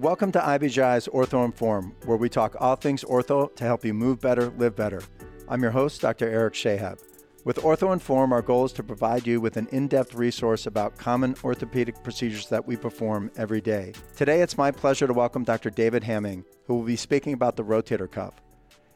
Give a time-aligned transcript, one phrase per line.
[0.00, 4.20] Welcome to IBJI's Ortho Inform, where we talk all things ortho to help you move
[4.20, 5.02] better, live better.
[5.48, 6.28] I'm your host, Dr.
[6.28, 7.00] Eric Chehab.
[7.44, 10.96] With Ortho Inform, our goal is to provide you with an in depth resource about
[10.98, 13.92] common orthopedic procedures that we perform every day.
[14.14, 15.68] Today, it's my pleasure to welcome Dr.
[15.68, 18.34] David Hamming, who will be speaking about the rotator cuff.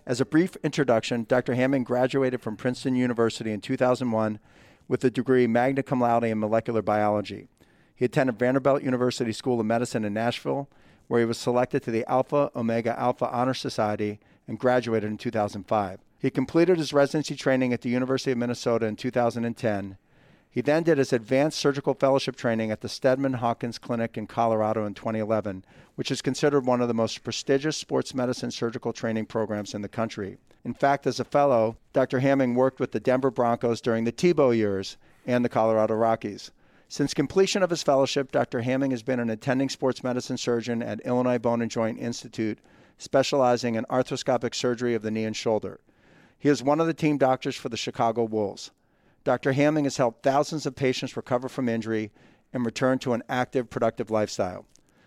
[0.07, 1.57] As a brief introduction, Dr.
[1.57, 4.39] Hamming graduated from Princeton University in 2001
[4.87, 7.49] with a degree magna cum laude in molecular biology.
[7.97, 10.69] He attended Vanderbilt University School of Medicine in Nashville
[11.13, 16.01] where he was selected to the Alpha Omega Alpha Honor Society and graduated in 2005.
[16.19, 19.99] He completed his residency training at the University of Minnesota in 2010.
[20.51, 24.87] He then did his advanced surgical fellowship training at the Steadman Hawkins Clinic in Colorado
[24.87, 25.67] in 2011,
[25.97, 29.91] which is considered one of the most prestigious sports medicine surgical training programs in the
[29.91, 30.39] country.
[30.65, 32.21] In fact, as a fellow, Dr.
[32.21, 36.53] Hamming worked with the Denver Broncos during the Tebow years and the Colorado Rockies.
[36.93, 38.61] Since completion of his fellowship, Dr.
[38.61, 42.59] Hamming has been an attending sports medicine surgeon at Illinois Bone and Joint Institute,
[42.99, 45.81] specializing in arthroscopic surgery of the knee and shoulder.
[46.39, 48.73] He is one of the team doctors for the Chicago Wolves.
[49.25, 49.55] Dr.
[49.55, 52.13] Hamming has helped thousands of patients recover from injury
[52.53, 54.67] and return to an active, productive lifestyle.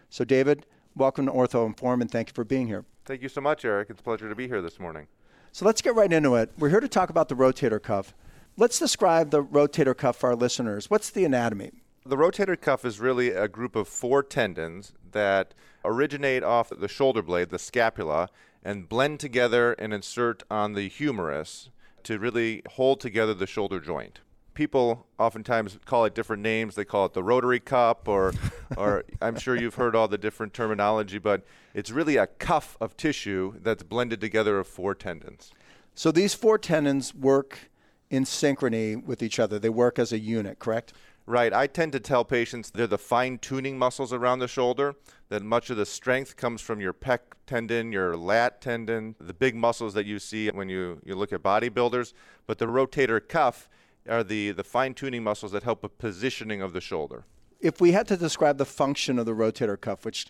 [0.09, 2.83] So, David, welcome to Ortho Inform and thank you for being here.
[3.05, 3.91] Thank you so much, Eric.
[3.91, 5.05] It's a pleasure to be here this morning.
[5.51, 6.49] So, let's get right into it.
[6.57, 8.15] We're here to talk about the rotator cuff.
[8.57, 10.89] Let's describe the rotator cuff for our listeners.
[10.89, 11.71] What's the anatomy?
[12.05, 15.53] The rotator cuff is really a group of four tendons that
[15.83, 18.29] originate off the shoulder blade, the scapula,
[18.63, 21.69] and blend together and insert on the humerus
[22.03, 24.21] to really hold together the shoulder joint.
[24.53, 26.75] People oftentimes call it different names.
[26.75, 28.33] They call it the rotary cup, or,
[28.77, 32.95] or I'm sure you've heard all the different terminology, but it's really a cuff of
[32.95, 35.51] tissue that's blended together of four tendons.
[35.93, 37.69] So these four tendons work
[38.09, 39.59] in synchrony with each other.
[39.59, 40.93] They work as a unit, correct?
[41.27, 41.51] Right.
[41.53, 44.95] I tend to tell patients they're the fine tuning muscles around the shoulder,
[45.29, 49.55] that much of the strength comes from your pec tendon, your lat tendon, the big
[49.55, 52.13] muscles that you see when you, you look at bodybuilders.
[52.45, 53.67] But the rotator cuff
[54.07, 57.25] are the, the fine tuning muscles that help with positioning of the shoulder.
[57.59, 60.27] If we had to describe the function of the rotator cuff, which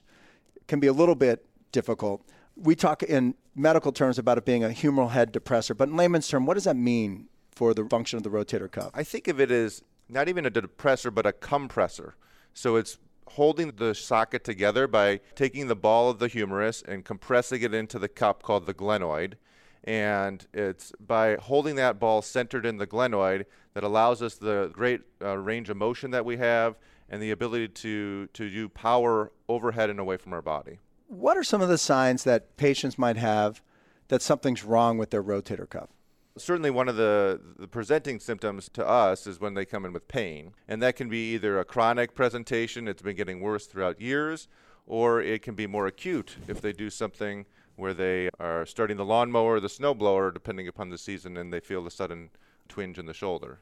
[0.68, 2.22] can be a little bit difficult,
[2.56, 5.76] we talk in medical terms about it being a humeral head depressor.
[5.76, 8.92] But in layman's term, what does that mean for the function of the rotator cuff?
[8.94, 12.16] I think of it as not even a depressor, but a compressor.
[12.54, 17.62] So it's holding the socket together by taking the ball of the humerus and compressing
[17.62, 19.34] it into the cup called the glenoid.
[19.84, 25.02] And it's by holding that ball centered in the glenoid that allows us the great
[25.22, 26.76] uh, range of motion that we have
[27.10, 30.80] and the ability to, to do power overhead and away from our body.
[31.08, 33.62] What are some of the signs that patients might have
[34.08, 35.90] that something's wrong with their rotator cuff?
[36.38, 40.08] Certainly, one of the, the presenting symptoms to us is when they come in with
[40.08, 40.54] pain.
[40.68, 44.50] And that can be either a chronic presentation, it's been getting worse throughout years,
[44.86, 47.46] or it can be more acute if they do something
[47.78, 51.60] where they are starting the lawnmower or the snowblower, depending upon the season, and they
[51.60, 52.30] feel a sudden
[52.68, 53.60] twinge in the shoulder.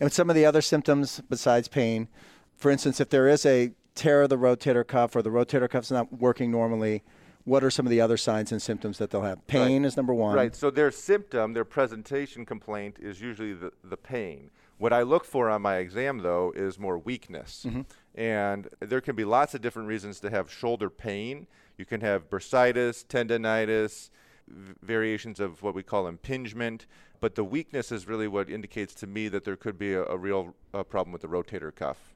[0.00, 2.08] And some of the other symptoms besides pain,
[2.56, 5.90] for instance, if there is a tear of the rotator cuff or the rotator cuff's
[5.90, 7.02] not working normally,
[7.44, 9.46] what are some of the other signs and symptoms that they'll have?
[9.46, 9.86] Pain right.
[9.86, 10.34] is number one.
[10.34, 10.56] Right.
[10.56, 14.50] So their symptom, their presentation complaint is usually the, the pain.
[14.78, 17.66] What I look for on my exam, though, is more weakness.
[17.68, 17.82] Mm-hmm.
[18.20, 21.46] And there can be lots of different reasons to have shoulder pain.
[21.76, 24.10] You can have bursitis, tendonitis,
[24.48, 26.86] v- variations of what we call impingement.
[27.20, 30.16] But the weakness is really what indicates to me that there could be a, a
[30.16, 32.14] real uh, problem with the rotator cuff.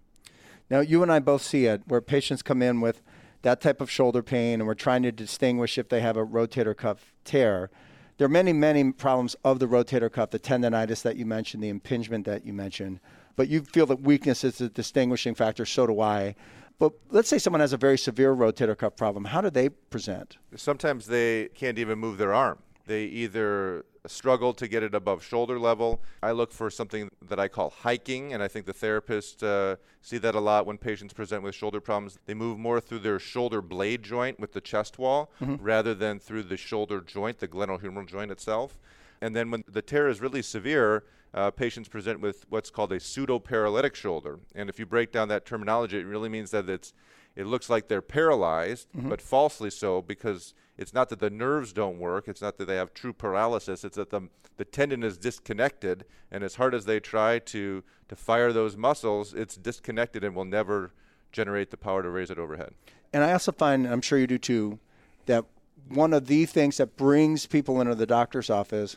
[0.70, 3.02] Now, you and I both see it where patients come in with
[3.43, 6.76] that type of shoulder pain, and we're trying to distinguish if they have a rotator
[6.76, 7.71] cuff tear.
[8.16, 11.69] There are many, many problems of the rotator cuff, the tendonitis that you mentioned, the
[11.69, 13.00] impingement that you mentioned.
[13.37, 16.34] But you feel that weakness is a distinguishing factor, so do I.
[16.81, 19.26] But let's say someone has a very severe rotator cuff problem.
[19.26, 20.38] How do they present?
[20.56, 22.59] Sometimes they can't even move their arm.
[22.87, 26.00] They either struggle to get it above shoulder level.
[26.22, 30.19] I look for something that I call hiking, and I think the therapists uh, see
[30.19, 32.19] that a lot when patients present with shoulder problems.
[32.26, 35.62] They move more through their shoulder blade joint with the chest wall mm-hmm.
[35.62, 38.78] rather than through the shoulder joint, the glenohumeral joint itself.
[39.20, 43.00] And then when the tear is really severe, uh, patients present with what's called a
[43.00, 44.38] pseudo paralytic shoulder.
[44.55, 46.94] And if you break down that terminology, it really means that it's
[47.38, 49.08] it looks like they're paralyzed, mm-hmm.
[49.08, 52.75] but falsely so because it's not that the nerves don't work, it's not that they
[52.75, 54.23] have true paralysis, it's that the,
[54.56, 59.35] the tendon is disconnected, and as hard as they try to, to fire those muscles,
[59.35, 60.90] it's disconnected and will never
[61.31, 62.75] generate the power to raise it overhead.
[63.12, 64.81] And I also find, and I'm sure you do too,
[65.26, 65.44] that
[65.88, 68.96] one of the things that brings people into the doctor's office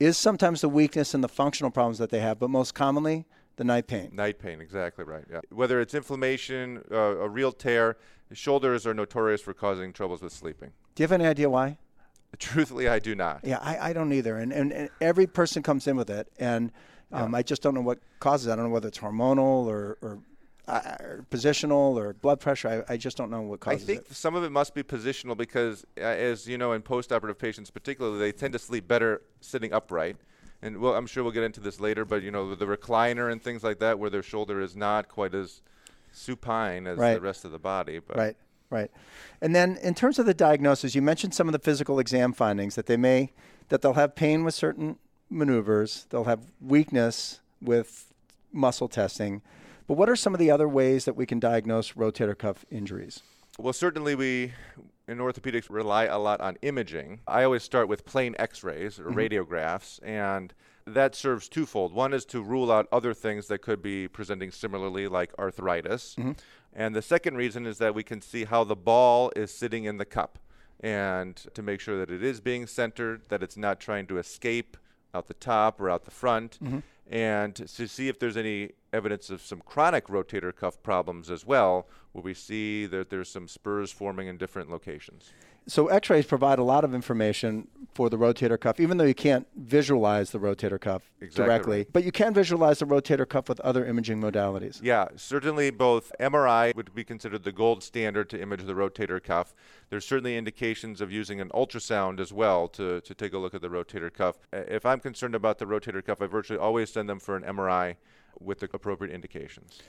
[0.00, 3.26] is sometimes the weakness and the functional problems that they have, but most commonly
[3.56, 4.10] the night pain.
[4.12, 5.24] Night pain, exactly right.
[5.30, 5.40] Yeah.
[5.50, 7.96] Whether it's inflammation, uh, a real tear,
[8.32, 10.72] shoulders are notorious for causing troubles with sleeping.
[10.94, 11.78] Do you have any idea why?
[12.38, 13.40] Truthfully, I do not.
[13.44, 14.36] Yeah, I, I don't either.
[14.36, 16.70] And, and, and every person comes in with it, and
[17.12, 17.38] um, yeah.
[17.38, 18.52] I just don't know what causes it.
[18.52, 20.20] I don't know whether it's hormonal or, or
[20.68, 20.80] uh,
[21.30, 22.84] positional or blood pressure.
[22.88, 23.92] I, I, just don't know what causes it.
[23.92, 24.16] I think it.
[24.16, 28.18] some of it must be positional because, uh, as you know, in postoperative patients particularly,
[28.18, 30.16] they tend to sleep better sitting upright.
[30.62, 33.42] And well, I'm sure we'll get into this later, but you know, the recliner and
[33.42, 35.62] things like that, where their shoulder is not quite as
[36.12, 37.14] supine as right.
[37.14, 37.98] the rest of the body.
[37.98, 38.36] But right,
[38.68, 38.90] right.
[39.40, 42.74] And then in terms of the diagnosis, you mentioned some of the physical exam findings
[42.74, 43.32] that they may
[43.68, 44.98] that they'll have pain with certain
[45.30, 48.12] maneuvers, they'll have weakness with
[48.52, 49.42] muscle testing
[49.90, 53.24] but what are some of the other ways that we can diagnose rotator cuff injuries?
[53.58, 54.52] Well, certainly we
[55.10, 57.20] in orthopedics rely a lot on imaging.
[57.26, 59.18] I always start with plain x-rays or mm-hmm.
[59.18, 60.54] radiographs and
[60.86, 61.92] that serves twofold.
[61.92, 66.14] One is to rule out other things that could be presenting similarly like arthritis.
[66.18, 66.32] Mm-hmm.
[66.72, 69.98] And the second reason is that we can see how the ball is sitting in
[69.98, 70.38] the cup
[70.78, 74.76] and to make sure that it is being centered, that it's not trying to escape
[75.14, 76.58] out the top or out the front.
[76.62, 76.78] Mm-hmm
[77.10, 81.88] and to see if there's any evidence of some chronic rotator cuff problems as well,
[82.12, 85.32] where we see that there's some spurs forming in different locations.
[85.66, 89.46] So X-rays provide a lot of information for the rotator cuff, even though you can't
[89.56, 91.76] visualize the rotator cuff exactly directly.
[91.78, 91.92] Right.
[91.92, 94.80] But you can visualize the rotator cuff with other imaging modalities.
[94.82, 99.54] Yeah, certainly both MRI would be considered the gold standard to image the rotator cuff.
[99.90, 103.60] There's certainly indications of using an ultrasound as well to, to take a look at
[103.60, 104.38] the rotator cuff.
[104.52, 107.96] If I'm concerned about the rotator cuff, I virtually always send them for an MRI
[108.38, 109.80] with the appropriate indications.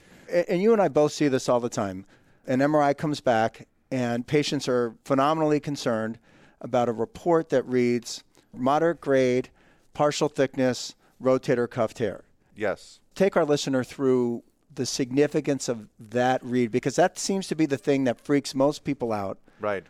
[0.48, 2.06] And you and I both see this all the time.
[2.48, 6.18] An MRI comes back and patients are phenomenally concerned
[6.62, 8.24] about a report that reads
[8.54, 9.50] moderate grade,
[9.94, 12.24] partial thickness, rotator cuff tear.
[12.56, 13.00] Yes.
[13.16, 14.44] Take our listener through
[14.74, 18.84] the significance of that read because that seems to be the thing that freaks most
[18.84, 19.38] people out.
[19.60, 19.84] Right.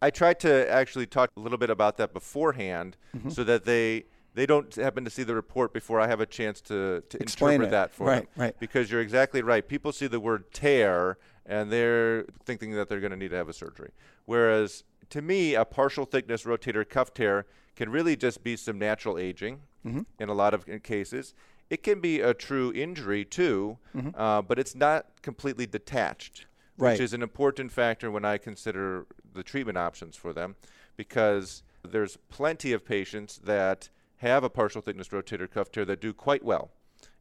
[0.00, 3.30] I tried to actually talk a little bit about that beforehand mm-hmm.
[3.30, 4.04] so that they
[4.34, 7.62] they don't happen to see the report before I have a chance to, to interpret
[7.62, 7.70] it.
[7.72, 8.44] that for right, them.
[8.44, 8.60] Right.
[8.60, 9.66] Because you're exactly right.
[9.66, 11.18] People see the word tear
[11.48, 13.90] and they're thinking that they're going to need to have a surgery.
[14.26, 19.18] Whereas to me, a partial thickness rotator cuff tear can really just be some natural
[19.18, 20.02] aging mm-hmm.
[20.18, 21.34] in a lot of cases.
[21.70, 24.10] It can be a true injury too, mm-hmm.
[24.20, 26.46] uh, but it's not completely detached,
[26.76, 26.92] right.
[26.92, 30.56] which is an important factor when I consider the treatment options for them
[30.96, 36.12] because there's plenty of patients that have a partial thickness rotator cuff tear that do
[36.12, 36.70] quite well.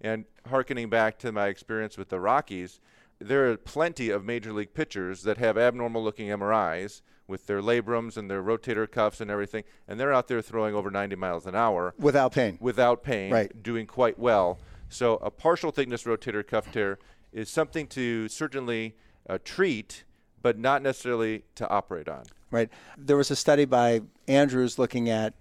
[0.02, 2.80] And harkening back to my experience with the Rockies,
[3.20, 8.16] there are plenty of major league pitchers that have abnormal looking MRIs with their labrums
[8.16, 11.56] and their rotator cuffs and everything, and they're out there throwing over 90 miles an
[11.56, 12.58] hour without pain.
[12.62, 13.64] Without pain, right.
[13.64, 14.60] doing quite well.
[14.90, 17.00] So a partial thickness rotator cuff tear
[17.34, 18.96] is something to certainly
[19.30, 20.06] uh, treat,
[20.42, 22.24] but not necessarily to operate on.
[22.50, 22.70] Right.
[22.98, 25.34] There was a study by Andrews looking at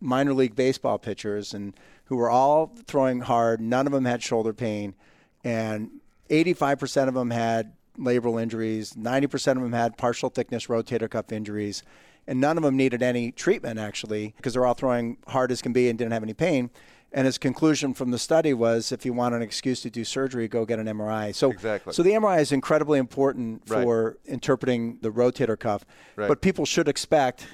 [0.00, 3.60] minor league baseball pitchers and who were all throwing hard.
[3.60, 4.94] None of them had shoulder pain,
[5.42, 5.90] and
[6.30, 11.82] 85% of them had labral injuries, 90% of them had partial thickness rotator cuff injuries,
[12.26, 15.72] and none of them needed any treatment actually because they're all throwing hard as can
[15.72, 16.70] be and didn't have any pain.
[17.10, 20.46] And his conclusion from the study was if you want an excuse to do surgery,
[20.46, 21.34] go get an MRI.
[21.34, 21.94] So, exactly.
[21.94, 24.14] so the MRI is incredibly important for right.
[24.26, 25.86] interpreting the rotator cuff.
[26.16, 26.28] Right.
[26.28, 27.46] But people should expect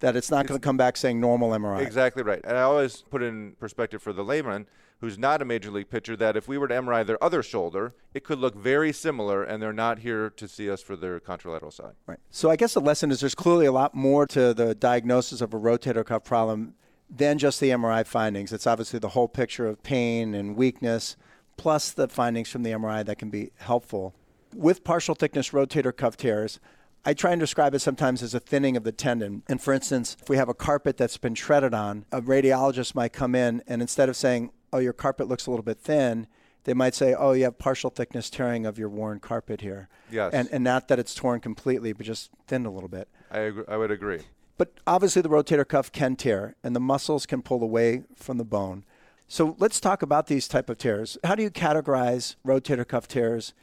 [0.00, 1.82] that it's not going to come back saying normal MRI.
[1.82, 2.40] Exactly right.
[2.44, 4.66] And I always put in perspective for the layman
[5.00, 7.94] who's not a major league pitcher that if we were to MRI their other shoulder,
[8.14, 11.72] it could look very similar, and they're not here to see us for their contralateral
[11.72, 11.92] side.
[12.06, 12.18] Right.
[12.30, 15.52] So I guess the lesson is there's clearly a lot more to the diagnosis of
[15.52, 16.74] a rotator cuff problem
[17.10, 18.52] than just the MRI findings.
[18.52, 21.16] It's obviously the whole picture of pain and weakness,
[21.56, 24.14] plus the findings from the MRI that can be helpful.
[24.54, 26.58] With partial thickness rotator cuff tears,
[27.04, 29.44] I try and describe it sometimes as a thinning of the tendon.
[29.48, 33.12] And for instance, if we have a carpet that's been treaded on, a radiologist might
[33.12, 36.26] come in and instead of saying, oh, your carpet looks a little bit thin,
[36.64, 39.88] they might say, oh, you have partial thickness tearing of your worn carpet here.
[40.10, 40.32] Yes.
[40.34, 43.08] And, and not that it's torn completely, but just thinned a little bit.
[43.30, 44.20] I, agree, I would agree.
[44.58, 48.44] But obviously, the rotator cuff can tear, and the muscles can pull away from the
[48.44, 48.84] bone.
[49.28, 51.18] So let's talk about these type of tears.
[51.24, 53.54] How do you categorize rotator cuff tears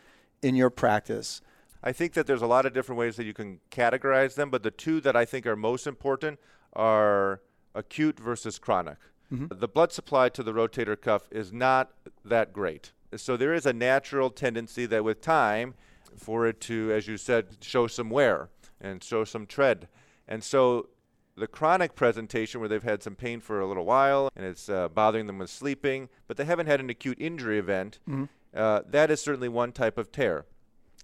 [0.41, 1.41] in your practice?
[1.83, 4.63] I think that there's a lot of different ways that you can categorize them, but
[4.63, 6.39] the two that I think are most important
[6.73, 7.41] are
[7.75, 8.97] acute versus chronic.
[9.33, 9.59] Mm-hmm.
[9.59, 11.91] The blood supply to the rotator cuff is not
[12.23, 12.91] that great.
[13.15, 15.73] So there is a natural tendency that with time,
[16.17, 18.49] for it to, as you said, show some wear
[18.79, 19.87] and show some tread.
[20.27, 20.89] And so
[21.35, 24.87] the chronic presentation where they've had some pain for a little while and it's uh,
[24.89, 28.25] bothering them with sleeping, but they haven't had an acute injury event, Mm-hmm.
[28.55, 30.45] uh, that is certainly one type of tear.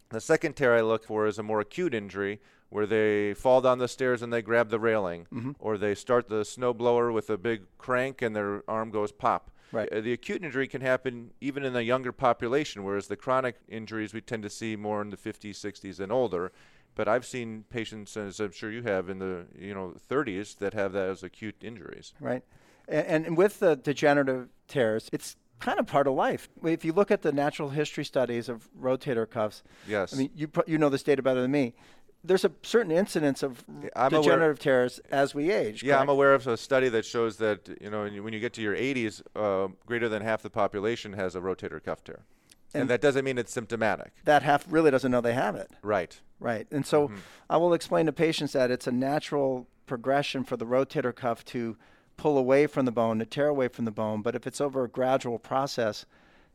[0.10, 2.40] The second tear I look for is a more acute injury
[2.70, 5.52] where they fall down the stairs and they grab the railing, Mm-hmm.
[5.60, 9.52] or they start the snowblower with a big crank and their arm goes pop.
[9.72, 9.92] Right.
[9.92, 14.14] Uh, the acute injury can happen even in the younger population, whereas the chronic injuries
[14.14, 16.52] we tend to see more in the 50s, 60s, and older.
[16.96, 20.74] But I've seen patients, as I'm sure you have, in the you know 30s that
[20.74, 22.14] have that as acute injuries.
[22.20, 22.44] right?
[22.88, 26.50] And, and with the degenerative tears, it's kind of part of life.
[26.64, 30.14] If you look at the natural history studies of rotator cuffs, Yes.
[30.14, 31.76] I mean, you you know this data better than me.
[32.24, 33.64] There's a certain incidence of
[33.96, 35.84] I'm aware- degenerative tears as we age.
[35.84, 38.40] Yeah, I'm aware of a study that shows that you know when you- when you
[38.42, 42.26] get to your 80s, uh, greater than half the population has a rotator cuff tear,
[42.74, 44.12] and, And- that doesn't mean it's symptomatic.
[44.26, 45.72] That half really doesn't know they have it.
[45.82, 46.20] Right.
[46.42, 46.68] Right.
[46.72, 47.18] And so Mm-hmm.
[47.50, 51.78] I will explain to patients that it's a natural progression for the rotator cuff to
[52.18, 54.22] pull away from the bone, to tear away from the bone.
[54.22, 56.06] But if it's over a gradual process,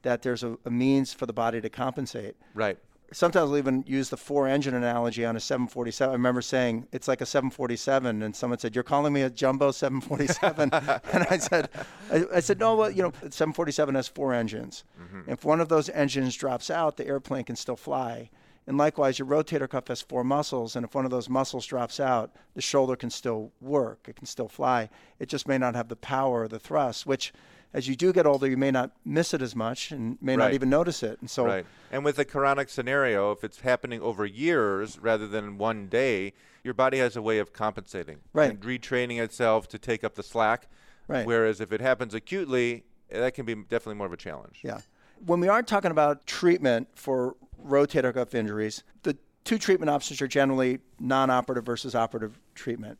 [0.02, 2.36] that there's a, a means for the body to compensate.
[2.54, 2.78] Right.
[3.12, 6.10] Sometimes I'll even use the four engine analogy on a 747.
[6.10, 9.70] I remember saying it's like a 747, and someone said, You're calling me a jumbo
[9.70, 10.70] 747?
[11.12, 11.68] and I said,
[12.10, 14.84] I, I said, No, well, you know, 747 has four engines.
[15.00, 15.30] Mm-hmm.
[15.30, 18.30] If one of those engines drops out, the airplane can still fly.
[18.66, 22.00] And likewise, your rotator cuff has four muscles, and if one of those muscles drops
[22.00, 24.06] out, the shoulder can still work.
[24.08, 24.88] It can still fly.
[25.18, 27.32] It just may not have the power or the thrust, which,
[27.74, 30.54] as you do get older, you may not miss it as much and may not
[30.54, 31.20] even notice it.
[31.20, 31.66] And so, Right.
[31.90, 36.72] And with the chronic scenario, if it's happening over years rather than one day, your
[36.72, 38.50] body has a way of compensating Right.
[38.50, 40.68] and retraining itself to take up the slack.
[41.08, 41.26] Right.
[41.26, 44.60] Whereas if it happens acutely, that can be definitely more of a challenge.
[44.62, 44.80] Yeah.
[45.26, 50.28] When we are talking about treatment for rotator cuff injuries, the two treatment options are
[50.28, 52.98] generally non operative versus operative treatment.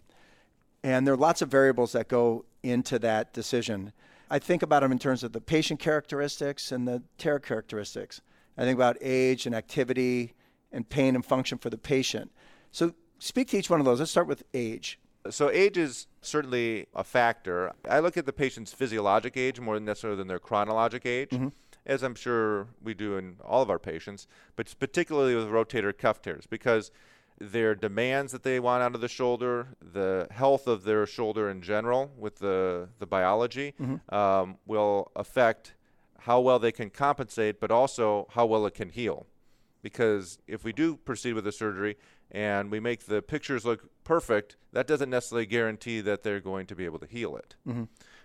[0.82, 3.92] And there are lots of variables that go into that decision.
[4.34, 8.20] I think about them in terms of the patient characteristics and the tear characteristics.
[8.58, 10.34] I think about age and activity
[10.72, 12.32] and pain and function for the patient.
[12.72, 14.00] So, speak to each one of those.
[14.00, 14.98] Let's start with age.
[15.30, 17.74] So age is certainly a factor.
[17.88, 21.48] I look at the patient's physiologic age more necessarily than their chronologic age, mm-hmm.
[21.86, 24.26] as I'm sure we do in all of our patients,
[24.56, 26.90] but particularly with rotator cuff tears because
[27.40, 31.62] their demands that they want out of the shoulder, the health of their shoulder in
[31.62, 33.74] general with the, the biology
[34.10, 35.74] um, will affect
[36.20, 39.26] how well they can compensate, but also how well it can heal
[39.82, 41.96] because if we do proceed with the surgery
[42.30, 46.74] and we make the pictures look perfect, that doesn't necessarily guarantee that they're going to
[46.74, 47.54] be able to heal it.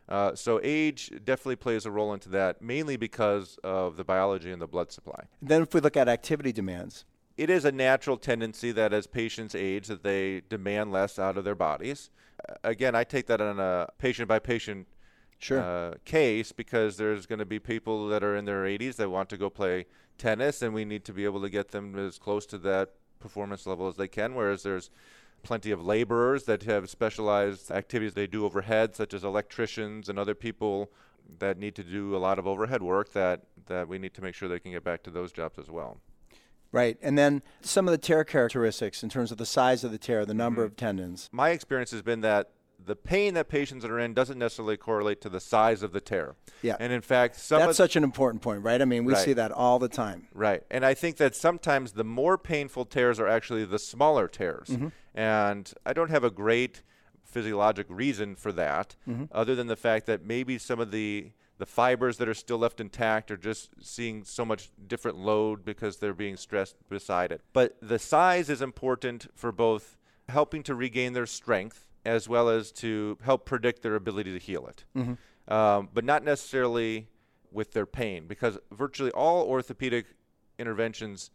[0.07, 4.59] Uh, so age definitely plays a role into that, mainly because of the biology and
[4.61, 5.25] the blood supply.
[5.41, 7.05] Then, if we look at activity demands,
[7.39, 11.45] It is a natural tendency that as patients age, that they demand less out of
[11.45, 12.09] their bodies.
[12.65, 14.87] Again, I take that on a patient by patient
[15.37, 15.61] Sure.
[15.61, 19.29] uh, case because there's going to be people that are in their 80s that want
[19.29, 19.85] to go play
[20.17, 22.89] tennis, and we need to be able to get them as close to that
[23.21, 24.35] performance level as they can.
[24.35, 24.89] Whereas there's
[25.41, 30.35] plenty of laborers that have specialized activities they do overhead, such as electricians and other
[30.35, 30.91] people
[31.37, 34.35] that need to do a lot of overhead work that, that we need to make
[34.35, 36.01] sure they can get back to those jobs as well.
[36.71, 36.97] Right.
[37.01, 40.25] And then some of the tear characteristics in terms of the size of the tear,
[40.25, 40.37] the Mm-hmm.
[40.37, 41.29] number of tendons.
[41.31, 42.51] my experience has been that
[42.85, 46.35] the pain that patients are in doesn't necessarily correlate to the size of the tear.
[46.61, 46.77] Yeah.
[46.79, 48.81] And in fact, some That's such an important point, right?
[48.81, 49.23] I mean, we Right.
[49.25, 50.27] see that all the time.
[50.33, 50.63] Right.
[50.71, 54.75] And I think that sometimes the more painful tears are actually the smaller tears.
[55.13, 56.81] And I don't have a great
[57.25, 58.95] physiologic reason for that,
[59.31, 62.79] other than the fact that maybe some of the the fibers that are still left
[62.79, 67.41] intact are just seeing so much different load because they're being stressed beside it.
[67.53, 69.97] But the size is important for both
[70.29, 74.67] helping to regain their strength as well as to help predict their ability to heal
[74.67, 74.85] it.
[75.53, 77.07] Um, but not necessarily
[77.51, 80.05] with their pain because virtually all orthopedic
[80.57, 81.29] interventions,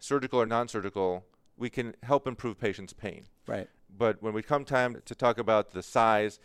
[0.00, 1.24] surgical or non surgical,
[1.56, 3.24] we can help improve patients' pain.
[3.46, 3.68] Right.
[3.96, 6.38] But when we come time to talk about the size,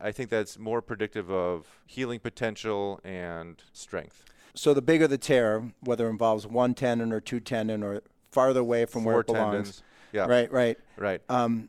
[0.00, 4.24] I think that's more predictive of healing potential and strength.
[4.54, 8.60] So the bigger the tear, whether it involves one tendon or two tendon or farther
[8.60, 9.52] away from where Four it belongs.
[9.52, 9.82] tendons.
[10.12, 10.26] Yeah.
[10.26, 10.78] Right, right.
[10.96, 11.20] Right.
[11.28, 11.68] Um,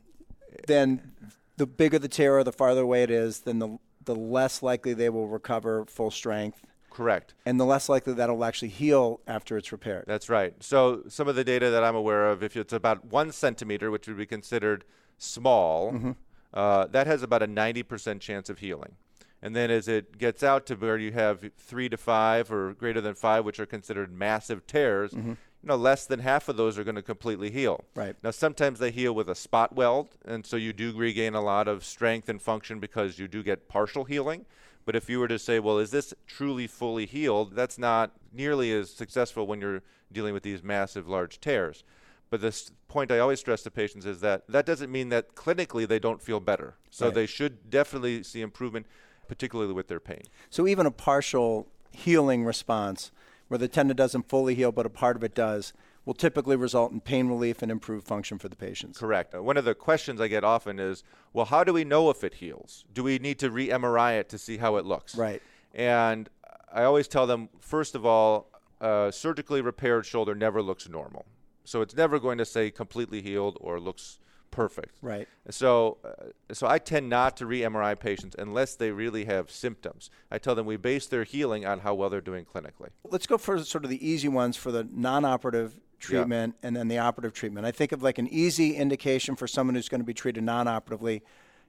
[0.66, 1.12] then
[1.56, 4.94] the bigger the tear or the farther away it is, then the the less likely
[4.94, 7.34] they will recover full strength Correct.
[7.44, 10.04] and the less likely that it'll actually heal after it's repaired.
[10.06, 10.54] That's right.
[10.60, 14.08] So some of the data that I'm aware of, if it's about one centimeter, which
[14.08, 14.84] would be considered
[15.18, 16.12] small, Mm-hmm.
[16.54, 18.96] Uh, that has about a 90% chance of healing.
[19.40, 23.00] And then as it gets out to where you have three to five or greater
[23.00, 25.28] than five, which are considered massive tears, Mm-hmm.
[25.30, 27.84] you know, less than half of those are going to completely heal.
[27.94, 28.16] Right.
[28.22, 31.68] Now, sometimes they heal with a spot weld, and so you do regain a lot
[31.68, 34.44] of strength and function because you do get partial healing.
[34.84, 37.54] But if you were to say, well, is this truly fully healed?
[37.54, 41.84] That's not nearly as successful when you're dealing with these massive, large tears.
[42.30, 45.86] But the point I always stress to patients is that that doesn't mean that clinically
[45.88, 46.76] they don't feel better.
[46.90, 47.14] So Right.
[47.14, 48.86] they should definitely see improvement,
[49.28, 50.22] particularly with their pain.
[50.50, 53.10] So even a partial healing response,
[53.48, 55.72] where the tendon doesn't fully heal but a part of it does,
[56.04, 58.98] will typically result in pain relief and improved function for the patients.
[58.98, 59.34] Correct.
[59.34, 62.24] Uh, One of the questions I get often is, well, how do we know if
[62.24, 62.84] it heals?
[62.92, 65.14] Do we need to re MRI it to see how it looks?
[65.16, 65.42] Right.
[65.74, 66.28] And
[66.72, 71.26] I always tell them, first of all, a surgically repaired shoulder never looks normal.
[71.68, 74.18] So it's never going to say completely healed or looks
[74.50, 74.96] perfect.
[75.02, 75.28] Right.
[75.50, 80.10] So, uh, so I tend not to re-MRI patients unless they really have symptoms.
[80.30, 82.88] I tell them we base their healing on how well they're doing clinically.
[83.04, 86.98] Let's go for sort of the easy ones for the non-operative treatment and then the
[86.98, 87.66] operative treatment.
[87.66, 91.22] I think of like an easy indication for someone who's going to be treated non-operatively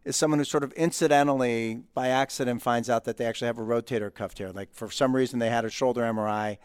[0.06, 3.64] is someone who sort of incidentally by accident finds out that they actually have a
[3.64, 4.52] rotator cuff tear.
[4.52, 6.58] Like for some reason they had a shoulder MRI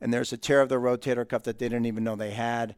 [0.00, 2.74] and there's a tear of their rotator cuff that they didn't even know they had.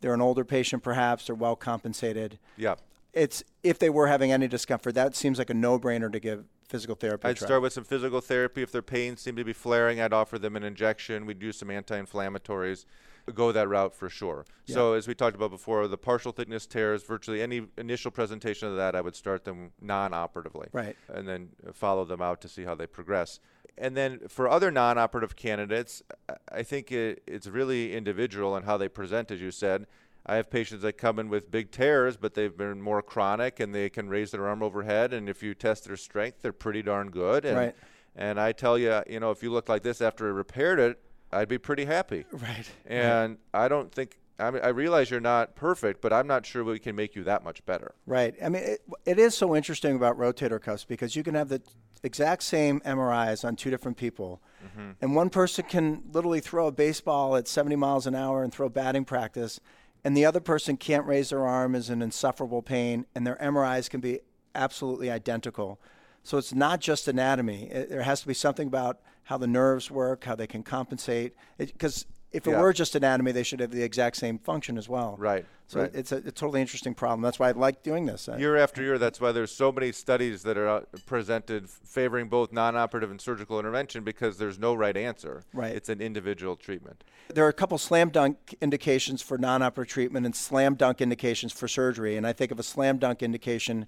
[0.00, 2.38] They're an older patient perhaps, they're well compensated.
[2.56, 2.74] Yeah.
[3.12, 6.96] It's if they were having any discomfort, that seems like a no-brainer to give physical
[6.96, 7.28] therapy.
[7.28, 8.62] I'd start with some physical therapy.
[8.62, 11.24] If their pains seem to be flaring, I'd offer them an injection.
[11.24, 12.84] We'd do some anti-inflammatories.
[13.32, 14.44] Go that route for sure.
[14.66, 18.76] So as we talked about before, the partial thickness tears, virtually any initial presentation of
[18.76, 20.94] that, I would start them non-operatively, Right.
[21.08, 23.40] and then follow them out to see how they progress.
[23.76, 26.02] And then for other non-operative candidates,
[26.50, 29.86] I- think it, it's really individual in how they present, as you said.
[30.26, 33.74] I have patients that come in with big tears, but they've been more chronic and
[33.74, 35.12] they can raise their arm overhead.
[35.12, 37.44] And if you test their strength, they're pretty darn good.
[37.44, 37.76] And, Right.
[38.16, 40.98] and I tell you, you know, if you look like this after I repaired it,
[41.30, 42.24] I'd be pretty happy.
[42.32, 42.64] Right.
[42.86, 46.64] And I don't think, I, mean, I realize you're not perfect, but I'm not sure
[46.64, 47.94] we can make you that much better.
[48.06, 48.34] Right.
[48.42, 51.60] I mean, it, it is so interesting about rotator cuffs because you can have the
[52.04, 54.92] exact same MRIs on two different people, mm-hmm.
[55.00, 58.68] and one person can literally throw a baseball at 70 miles an hour and throw
[58.68, 59.60] batting practice,
[60.04, 63.88] and the other person can't raise their arm, is in insufferable pain, and their MRIs
[63.88, 64.20] can be
[64.54, 65.80] absolutely identical.
[66.22, 67.70] So it's not just anatomy.
[67.70, 71.34] It, there has to be something about how the nerves work, how they can compensate.
[71.58, 72.60] Because if it Yeah.
[72.60, 75.14] were just anatomy, they should have the exact same function as well.
[75.18, 75.90] Right, So right.
[75.94, 77.22] it's a, a totally interesting problem.
[77.22, 78.28] That's why I like doing this.
[78.36, 82.52] Year after year, that's why there's so many studies that are uh, presented favoring both
[82.52, 85.44] non-operative and surgical intervention because there's no right answer.
[85.52, 85.74] Right.
[85.76, 87.04] It's an individual treatment.
[87.32, 91.68] there are a couple slam dunk indications for non-operative treatment and slam dunk indications for
[91.68, 92.16] surgery.
[92.16, 93.86] And I think of a slam dunk indication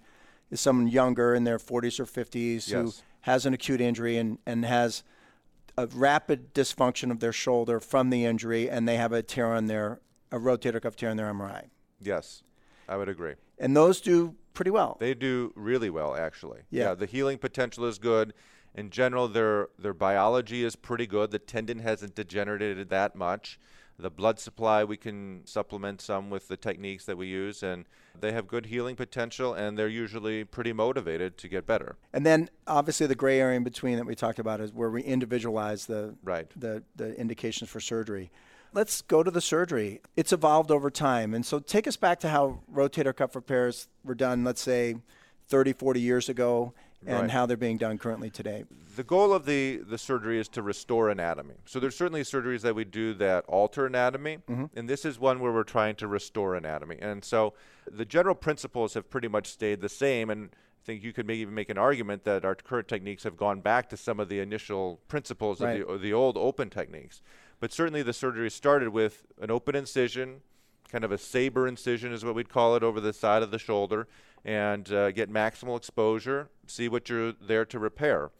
[0.53, 4.65] is someone younger in their 40s or 50s who has an acute injury and, and
[4.65, 5.03] has
[5.79, 9.67] a rapid dysfunction of their shoulder from the injury, and they have a tear on
[9.67, 10.01] their
[10.33, 11.67] a rotator cuff tear on their MRI.
[12.01, 12.43] Yes,
[12.89, 13.35] I would agree.
[13.59, 14.97] And those do pretty well.
[14.99, 16.61] They do really well, actually.
[16.71, 16.95] Yeah.
[16.95, 18.35] the healing potential is good.
[18.75, 21.31] In general, their their biology is pretty good.
[21.31, 23.59] The tendon hasn't degenerated that much.
[23.99, 27.87] The blood supply we can supplement some with the techniques that we use, and
[28.21, 29.55] they have good healing potential.
[29.55, 31.97] And they're usually pretty motivated to get better.
[32.13, 35.03] And then obviously the gray area in between that we talked about is where we
[35.03, 36.49] individualize the Right.
[36.55, 38.31] the, the indications for surgery.
[38.73, 40.01] Let's go to the surgery.
[40.17, 41.33] It's evolved over time.
[41.33, 44.97] And so take us back to how rotator cuff repairs were done, let's say
[45.49, 47.31] 30, 40 years ago, and Right.
[47.31, 48.65] how they're being done currently today.
[48.97, 51.55] The goal of the, the surgery is to restore anatomy.
[51.67, 54.65] So there's certainly surgeries that we do that alter anatomy, mm-hmm.
[54.75, 56.97] and this is one where we're trying to restore anatomy.
[57.01, 57.55] And so
[57.91, 61.41] the general principles have pretty much stayed the same, and I think you could maybe
[61.41, 64.41] even make an argument that our current techniques have gone back to some of the
[64.41, 65.81] initial principles Right.
[65.83, 67.21] of the, of the old open techniques.
[67.61, 70.41] But certainly the surgery started with an open incision,
[70.97, 73.59] kind of a saber incision is what we'd call it over the side of the
[73.59, 74.09] shoulder,
[74.47, 78.31] and uh, get maximal exposure, see what you're there to repair.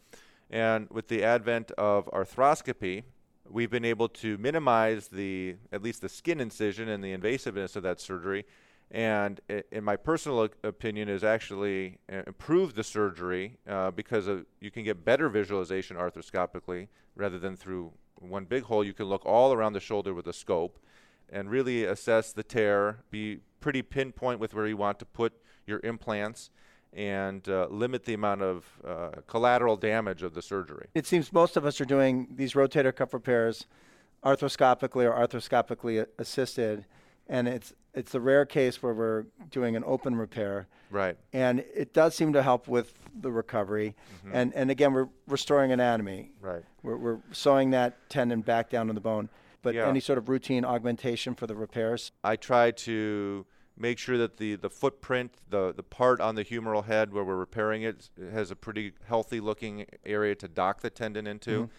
[0.49, 3.03] And with the advent of arthroscopy,
[3.47, 7.83] we've been able to minimize the at least the skin incision and the invasiveness of
[7.83, 8.43] that surgery.
[8.89, 9.39] And
[9.71, 14.83] in my personal opinion, is actually uh, improve the surgery uh, because of, you can
[14.83, 18.83] get better visualization arthroscopically rather than through one big hole.
[18.83, 20.79] You can look all around the shoulder with a scope
[21.29, 25.33] and really assess the tear, be pretty pinpoint with where you want to put
[25.65, 26.49] your implants,
[26.93, 30.87] and uh, limit the amount of uh, collateral damage of the surgery.
[30.95, 33.65] It seems most of us are doing these rotator cuff repairs
[34.23, 36.85] arthroscopically or arthroscopically a- assisted.
[37.29, 40.67] And it's, it's the rare case where we're doing an open repair.
[40.89, 41.17] Right.
[41.33, 43.93] and it does seem to help with the recovery.
[44.31, 46.31] And and again, we're restoring anatomy.
[46.39, 46.63] Right.
[46.81, 49.27] We're, we're sewing that tendon back down to the bone.
[49.61, 49.87] But Yeah.
[49.87, 52.11] any sort of routine augmentation for the repairs?
[52.23, 53.45] I try to
[53.77, 57.35] make sure that the, the footprint, the, the part on the humeral head where we're
[57.35, 61.69] repairing it, has a pretty healthy looking area to dock the tendon into.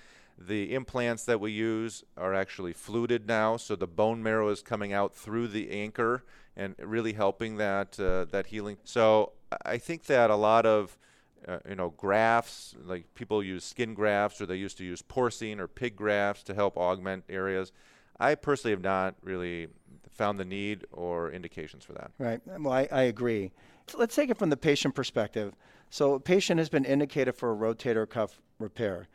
[0.40, 4.92] The implants that we use are actually fluted now, so the bone marrow is coming
[4.92, 6.22] out through the anchor
[6.56, 8.76] and really helping that uh, that healing.
[8.84, 9.32] So
[9.64, 10.96] I think that a lot of
[11.46, 15.58] uh, you know grafts, like people use skin grafts, or they used to use porcine
[15.58, 17.72] or pig grafts to help augment areas.
[18.20, 19.68] I personally have not really
[20.10, 22.10] found the need or indications for that.
[22.18, 22.40] Right.
[22.46, 23.52] Well, I, I agree.
[23.86, 25.54] So let's take it from the patient perspective.
[25.90, 29.08] So, a patient has been indicated for a rotator cuff repair.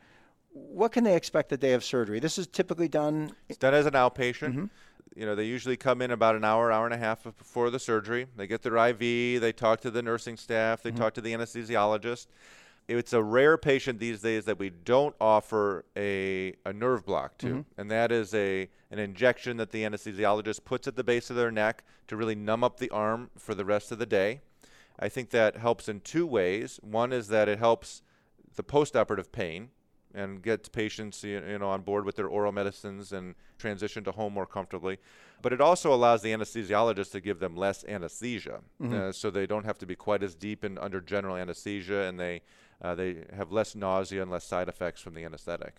[0.52, 2.18] What can they expect the day of surgery?
[2.18, 3.32] This is typically done.
[3.48, 4.70] It's done as an outpatient.
[5.14, 7.78] You know, they usually come in about an hour, hour and a half before the
[7.78, 8.26] surgery.
[8.36, 10.98] They get their IV, they talk to the nursing staff, they mm-hmm.
[10.98, 12.26] talk to the anesthesiologist.
[12.86, 17.46] It's a rare patient these days that we don't offer a, a nerve block to,
[17.46, 17.80] mm-hmm.
[17.80, 21.50] and that is a an injection that the anesthesiologist puts at the base of their
[21.50, 24.40] neck to really numb up the arm for the rest of the day.
[24.98, 26.78] I think that helps in two ways.
[26.82, 28.02] One is that it helps
[28.54, 29.70] the postoperative pain
[30.14, 34.32] and gets patients you know on board with their oral medicines and transition to home
[34.32, 34.98] more comfortably.
[35.42, 39.64] But it also allows the anesthesiologist to give them less anesthesia, uh, so they don't
[39.64, 42.42] have to be quite as deep in under general anesthesia, and they
[42.82, 45.74] uh, they have less nausea and less side effects from the anesthetic.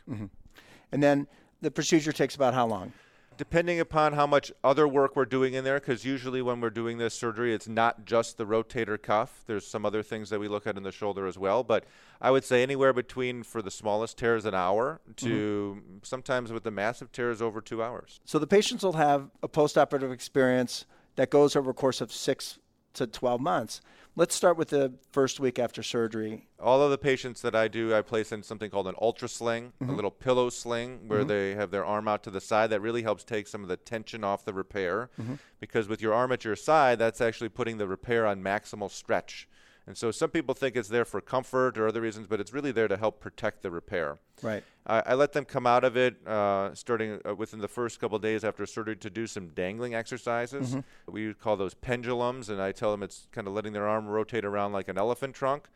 [0.91, 1.27] And then
[1.61, 2.93] the procedure takes about how long?
[3.37, 6.97] Depending upon how much other work we're doing in there, because usually when we're doing
[6.97, 9.43] this surgery, it's not just the rotator cuff.
[9.47, 11.63] There's some other things that we look at in the shoulder as well.
[11.63, 11.85] But
[12.21, 15.97] I would say anywhere between, for the smallest tears, an hour to mm-hmm.
[16.03, 18.19] sometimes with the massive tears, over two hours.
[18.25, 22.59] So, the patients will have a postoperative experience that goes over a course of six
[22.93, 23.81] to 12 months.
[24.17, 26.47] Let's start with the first week after surgery.
[26.57, 29.73] All of the patients that I do, I place in something called an ultra sling,
[29.81, 29.95] a mm-hmm.
[29.95, 31.27] little pillow sling where mm-hmm.
[31.27, 32.69] they have their arm out to the side.
[32.69, 35.09] That really helps take some of the tension off the repair.
[35.19, 35.35] Mm-hmm.
[35.59, 39.49] Because with your arm at your side, that's actually putting the repair on maximal stretch.
[39.85, 42.71] And so some people think it's there for comfort or other reasons, but it's really
[42.71, 44.17] there to help protect the repair.
[44.41, 44.63] Right.
[44.87, 48.15] I, I let them come out of it uh, starting uh, within the first couple
[48.17, 50.75] of days after surgery to do some dangling exercises.
[51.09, 54.45] We call those pendulums, and I tell them it's kind of letting their arm rotate
[54.45, 55.67] around like an elephant trunk.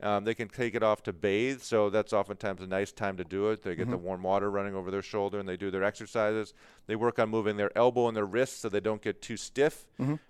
[0.00, 3.24] Um, they can take it off to bathe, so that's oftentimes a nice time to
[3.24, 3.62] do it.
[3.62, 6.52] They get the warm water running over their shoulder, and they do their exercises.
[6.86, 9.86] They work on moving their elbow and their wrist so they don't get too stiff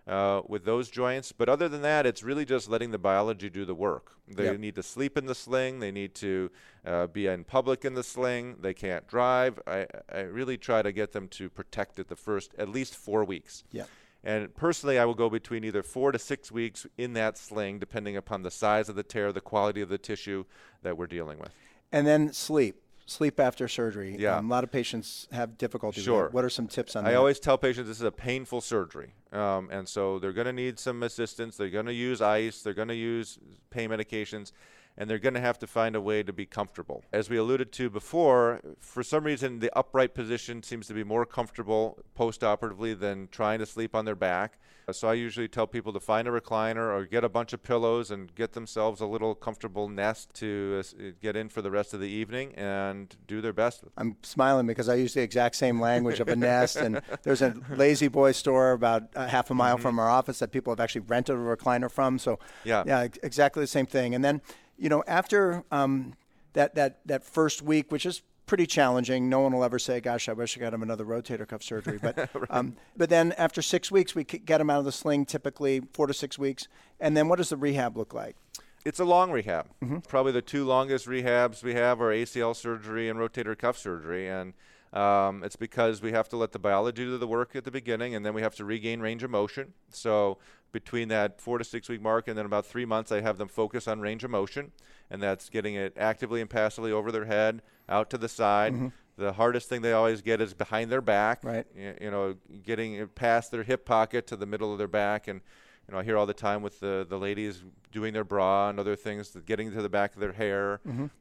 [0.06, 1.32] uh, with those joints.
[1.32, 4.12] But other than that, it's really just letting the biology do the work.
[4.28, 4.58] They Yep.
[4.58, 5.78] need to sleep in the sling.
[5.80, 6.50] They need to
[6.84, 8.56] uh, be in public in the sling.
[8.60, 9.60] They can't drive.
[9.66, 13.24] I, I really try to get them to protect it the first at least four
[13.24, 13.64] weeks.
[13.70, 13.84] Yeah.
[14.24, 18.16] And personally, I will go between either four to six weeks in that sling, depending
[18.16, 20.44] upon the size of the tear, the quality of the tissue
[20.82, 21.50] that we're dealing with.
[21.92, 22.82] And then sleep.
[23.08, 24.16] Sleep after surgery.
[24.18, 24.36] Yeah.
[24.36, 26.28] Um, a lot of patients have difficulty with Sure.
[26.30, 27.14] What are some tips on I that?
[27.14, 30.52] I always tell patients this is a painful surgery, um, and so they're going to
[30.52, 31.56] need some assistance.
[31.56, 32.62] They're going to use ice.
[32.62, 33.38] They're going to use
[33.70, 34.50] pain medications,
[34.98, 37.04] and they're going to have to find a way to be comfortable.
[37.12, 41.26] As we alluded to before, for some reason the upright position seems to be more
[41.26, 44.58] comfortable post-operatively than trying to sleep on their back.
[44.92, 48.12] So I usually tell people to find a recliner or get a bunch of pillows
[48.12, 51.98] and get themselves a little comfortable nest to uh, get in for the rest of
[51.98, 53.82] the evening and do their best.
[53.96, 56.76] I'm smiling because I use the exact same language of a nest.
[56.76, 60.70] And there's a La-Z-Boy store about uh, half a mile from our office that people
[60.70, 62.20] have actually rented a recliner from.
[62.20, 62.84] So, Yeah.
[62.86, 64.14] yeah, exactly the same thing.
[64.14, 64.40] And then,
[64.78, 66.14] you know, after um,
[66.52, 70.28] that, that, that first week, which is pretty challenging, no one will ever say, gosh,
[70.28, 71.98] I wish I got him another rotator cuff surgery.
[72.00, 75.82] But, um, but then after six weeks, we get him out of the sling, typically
[75.92, 76.68] four to six weeks.
[77.00, 78.36] And then what does the rehab look like?
[78.84, 79.66] It's a long rehab.
[80.06, 84.54] Probably the two longest rehabs we have are ACL surgery and rotator cuff surgery, and
[84.92, 88.14] um, it's because we have to let the biology do the work at the beginning,
[88.14, 89.72] and then we have to regain range of motion.
[89.90, 90.38] So
[90.76, 93.48] between that four to six week mark and then about three months, I have them
[93.48, 94.72] focus on range of motion,
[95.10, 98.92] and that's getting it actively and passively over their head, out to the side.
[99.16, 101.42] The hardest thing they always get is behind their back.
[101.42, 101.66] Right.
[101.74, 105.40] You know, getting it past their hip pocket to the middle of their back, and
[105.88, 108.78] you know, I hear all the time with the, the ladies doing their bra and
[108.78, 110.80] other things, getting to the back of their hair,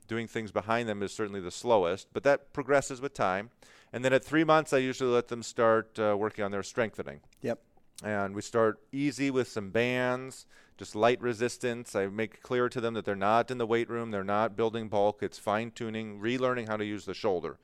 [0.10, 3.52] doing things behind them is certainly the slowest, but that progresses with time.
[3.94, 7.22] And then at three months, I usually let them start uh, working on their strengthening.
[7.42, 7.60] Yep.
[8.04, 10.46] And we start easy with some bands,
[10.78, 11.96] just light resistance.
[11.96, 14.90] I make clear to them that they're not in the weight room, they're not building
[14.90, 17.58] bulk, it's fine tuning, relearning how to use the shoulder.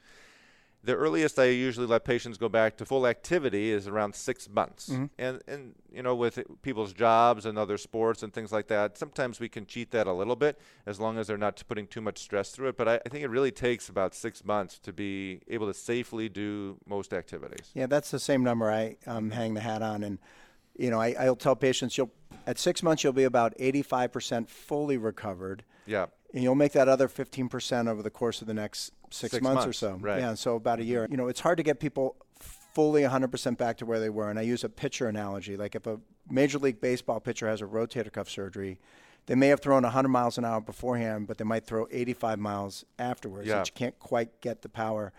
[0.83, 4.89] The earliest I usually let patients go back to full activity is around six months.
[4.89, 5.05] Mm-hmm.
[5.19, 9.39] And, and, you know, with people's jobs and other sports and things like that, sometimes
[9.39, 12.17] we can cheat that a little bit as long as they're not putting too much
[12.17, 12.77] stress through it.
[12.77, 16.29] But I, I think it really takes about six months to be able to safely
[16.29, 17.69] do most activities.
[17.75, 20.03] Yeah, that's the same number I um, hang the hat on.
[20.03, 20.17] And,
[20.75, 22.11] you know, I, I'll tell patients you'll
[22.47, 25.63] at six months you'll be about 85% fully recovered.
[25.85, 26.07] Yeah.
[26.33, 29.65] And you'll make that other 15% over the course of the next six, Six months,
[29.65, 29.97] or so.
[30.01, 30.19] right.
[30.19, 31.07] Yeah, so about a year.
[31.09, 34.29] You know, it's hard to get people fully 100% back to where they were.
[34.29, 35.57] And I use a pitcher analogy.
[35.57, 38.79] Like if a Major League Baseball pitcher has a rotator cuff surgery,
[39.25, 42.85] they may have thrown 100 miles an hour beforehand, but they might throw 85 miles
[42.97, 43.47] afterwards.
[43.47, 43.63] Yeah.
[43.63, 45.11] So you can't quite get the power.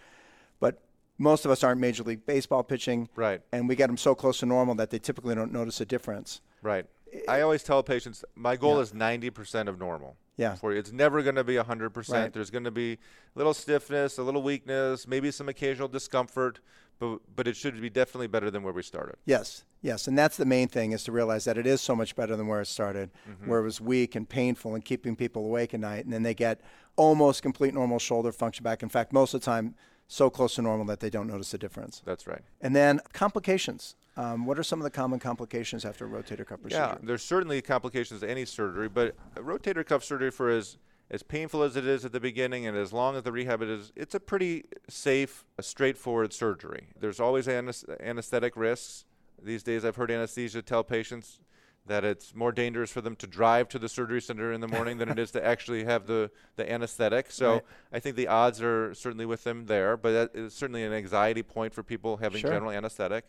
[0.61, 0.81] But
[1.18, 3.09] most of us aren't Major League Baseball pitching.
[3.14, 3.42] Right.
[3.52, 6.40] And we get them so close to normal that they typically don't notice a difference.
[6.62, 6.87] Right.
[7.29, 10.16] I always tell patients my goal is 90% of normal.
[10.37, 10.55] Yeah.
[10.55, 10.79] For you.
[10.79, 12.09] It's never going to be 100%.
[12.11, 12.33] Right.
[12.33, 12.98] There's going to be a
[13.37, 16.61] little stiffness, a little weakness, maybe some occasional discomfort,
[17.03, 19.16] but but it should be definitely better than where we started.
[19.27, 22.14] Yes, yes, and that's the main thing is to realize that it is so much
[22.14, 23.51] better than where it started, mm-hmm.
[23.51, 26.35] where it was weak and painful and keeping people awake at night, and then they
[26.35, 26.61] get
[26.96, 28.83] almost complete normal shoulder function back.
[28.83, 29.75] In fact, most of the time,
[30.12, 32.03] so close to normal that they don't notice the difference.
[32.05, 32.42] That's right.
[32.61, 33.96] And then complications.
[34.14, 36.83] Um, what are some of the common complications after a rotator cuff procedure?
[36.83, 40.77] Yeah, there's certainly complications to any surgery, but a rotator cuff surgery for as
[41.11, 43.68] as painful as it is at the beginning and as long as the rehab it
[43.68, 46.88] is, it's a pretty safe, straightforward surgery.
[46.98, 49.05] There's always anes- anesthetic risks.
[49.42, 51.38] These days, I've heard anesthesia tell patients
[51.87, 54.99] that it's more dangerous for them to drive to the surgery center in the morning
[54.99, 57.31] than it is to actually have the, the anesthetic.
[57.31, 57.62] So Right.
[57.92, 61.42] I think the odds are certainly with them there, but that is certainly an anxiety
[61.42, 62.51] point for people having Sure.
[62.51, 63.25] general anesthetic.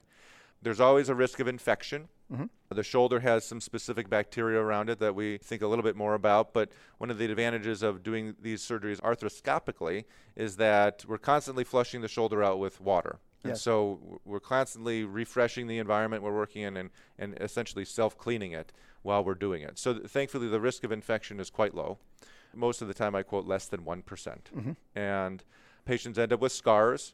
[0.62, 2.08] There's always a risk of infection.
[2.32, 2.46] Mm-hmm.
[2.74, 6.14] The shoulder has some specific bacteria around it that we think a little bit more
[6.14, 11.64] about, but one of the advantages of doing these surgeries arthroscopically is that we're constantly
[11.64, 13.20] flushing the shoulder out with water.
[13.44, 13.62] And Yes.
[13.62, 18.72] so we're constantly refreshing the environment we're working in and, and essentially self cleaning it
[19.02, 19.78] while we're doing it.
[19.78, 21.98] So th- thankfully, the risk of infection is quite low.
[22.54, 24.06] Most of the time, I quote less than 1%.
[24.06, 24.72] percent mm-hmm.
[24.98, 25.44] And
[25.86, 27.14] patients end up with scars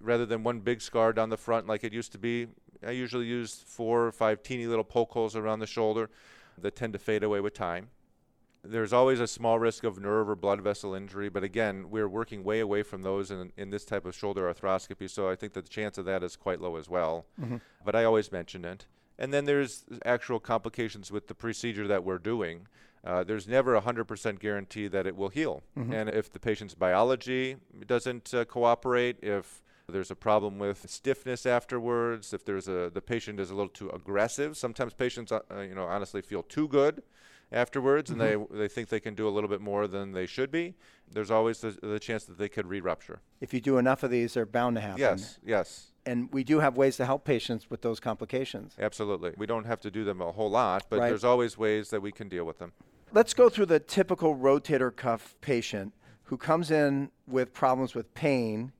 [0.00, 2.48] rather than one big scar down the front like it used to be.
[2.84, 6.10] I usually use four or five teeny little poke holes around the shoulder
[6.58, 7.88] that tend to fade away with time.
[8.70, 12.44] There's always a small risk of nerve or blood vessel injury, but again, we're working
[12.44, 15.64] way away from those in, in this type of shoulder arthroscopy, so I think that
[15.64, 17.26] the chance of that is quite low as well.
[17.84, 18.86] But I always mention it.
[19.18, 22.68] And then there's actual complications with the procedure that we're doing.
[23.04, 25.62] Uh, there's never a 100% guarantee that it will heal.
[25.92, 32.34] And if the patient's biology doesn't uh, cooperate, if there's a problem with stiffness afterwards,
[32.34, 35.74] if there's a the patient is a little too aggressive, sometimes patients uh, uh, you
[35.76, 37.02] know honestly feel too good
[37.52, 38.58] afterwards and they mm-hmm.
[38.58, 40.74] they think they can do a little bit more than they should be.
[41.10, 43.20] There's always the, the chance that they could re-rupture.
[43.40, 45.00] If you do enough of these, they're bound to happen.
[45.00, 45.92] Yes, yes.
[46.04, 48.74] And we do have ways to help patients with those complications.
[48.78, 49.32] Absolutely.
[49.36, 51.08] We don't have to do them a whole lot, but Right.
[51.08, 52.72] there's always ways that we can deal with them.
[53.12, 58.72] Let's go through the typical rotator cuff patient who comes in with problems with pain,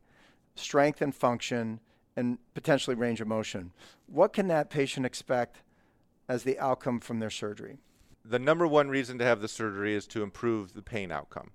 [0.57, 1.81] strength and function,
[2.17, 3.73] and potentially range of motion.
[4.07, 5.63] What can that patient expect
[6.29, 7.79] as the outcome from their surgery?
[8.29, 11.51] The number one reason to have the surgery is to improve the pain outcome.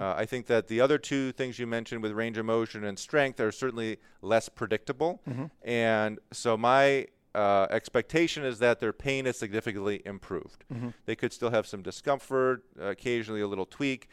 [0.00, 2.98] Uh, I think that the other two things you mentioned with range of motion and
[2.98, 5.20] strength are certainly less predictable.
[5.62, 10.64] And so my uh, expectation is that their pain is significantly improved.
[11.04, 14.08] They could still have some discomfort, occasionally a little tweak,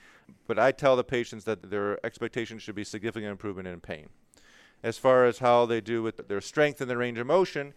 [0.45, 4.09] but I tell the patients that their expectation should be significant improvement in pain.
[4.83, 7.73] As far as how they do with their strength and their range of motion, uh,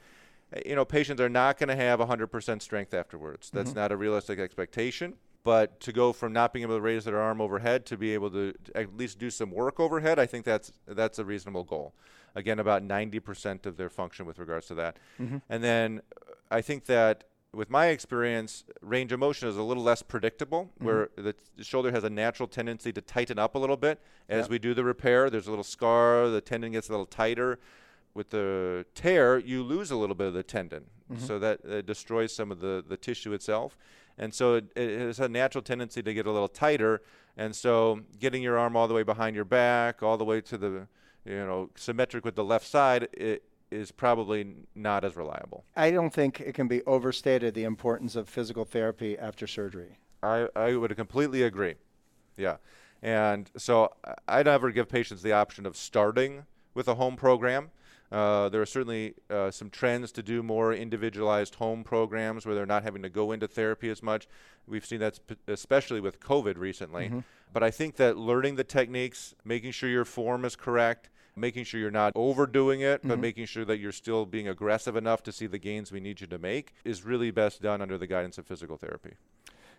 [0.64, 3.50] you know, patients are not going to have 100% strength afterwards.
[3.50, 3.78] That's mm-hmm.
[3.78, 5.14] not a realistic expectation.
[5.42, 8.30] But to go from not being able to raise their arm overhead to be able
[8.30, 11.94] to at least do some work overhead, I think that's that's a reasonable goal.
[12.34, 14.98] Again, about 90% of their function with regards to that.
[15.20, 15.38] Mm-hmm.
[15.48, 16.02] And then
[16.50, 20.84] I think that with my experience, range of motion is a little less predictable, mm-hmm.
[20.84, 24.44] where the, the shoulder has a natural tendency to tighten up a little bit as
[24.44, 24.50] Yep.
[24.50, 25.30] we do the repair.
[25.30, 27.58] There's a little scar, the tendon gets a little tighter.
[28.16, 30.84] With the tear, you lose a little bit of the tendon,
[31.18, 33.76] so that uh, destroys some of the, the tissue itself.
[34.18, 37.02] And so it, it has a natural tendency to get a little tighter.
[37.36, 40.56] And so getting your arm all the way behind your back, all the way to
[40.56, 40.88] the,
[41.26, 45.64] you know, symmetric with the left side, it is probably not as reliable.
[45.76, 49.98] I don't think it can be overstated the importance of physical therapy after surgery.
[50.22, 51.74] I, I would completely agree.
[52.38, 52.56] Yeah.
[53.02, 53.92] And so
[54.26, 57.70] I never give patients the option of starting with a home program.
[58.12, 62.64] Uh, there are certainly uh, some trends to do more individualized home programs where they're
[62.66, 64.28] not having to go into therapy as much.
[64.68, 67.08] We've seen that sp- especially with COVID recently.
[67.52, 71.80] But I think that learning the techniques, making sure your form is correct, making sure
[71.80, 75.46] you're not overdoing it, but making sure that you're still being aggressive enough to see
[75.46, 78.46] the gains we need you to make is really best done under the guidance of
[78.46, 79.14] physical therapy.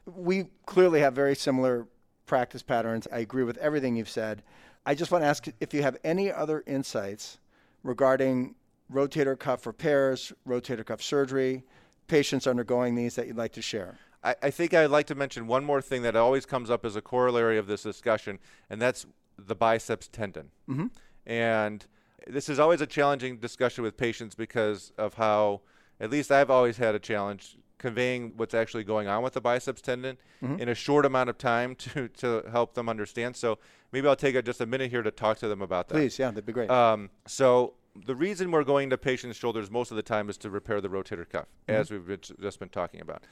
[0.06, 1.88] We clearly have very similar
[2.26, 3.08] practice patterns.
[3.12, 4.44] I agree with everything you've said.
[4.86, 7.40] I just want to ask if you have any other insights
[7.84, 8.56] regarding
[8.92, 11.64] rotator cuff repairs, rotator cuff surgery,
[12.08, 13.98] patients undergoing these that you'd like to share.
[14.24, 16.96] I, I think I'd like to mention one more thing that always comes up as
[16.96, 19.06] a corollary of this discussion, and that's
[19.38, 20.50] the biceps tendon.
[20.70, 20.88] Mm-hmm.
[21.26, 21.86] And
[22.26, 25.62] this is always a challenging discussion with patients because of how,
[26.00, 29.82] at least I've always had a challenge conveying what's actually going on with the biceps
[29.82, 30.60] tendon Mhm.
[30.60, 33.36] in a short amount of time to, to help them understand.
[33.36, 33.60] So
[33.92, 35.96] maybe I'll take a, just a minute here to talk to them about that.
[35.96, 36.70] Please, yeah, that'd be great.
[36.70, 37.74] Um, so
[38.06, 40.90] the reason we're going to patients' shoulders most of the time is to repair the
[40.90, 43.24] rotator cuff, as we've been, just been talking about.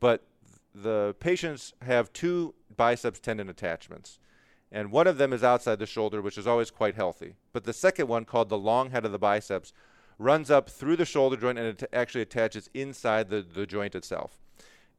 [0.00, 0.24] But
[0.74, 4.18] the patients have two biceps tendon attachments,
[4.72, 7.34] and one of them is outside the shoulder, which is always quite healthy.
[7.52, 9.72] But the second one, called the long head of the biceps,
[10.18, 14.40] runs up through the shoulder joint and it actually attaches inside the, the joint itself.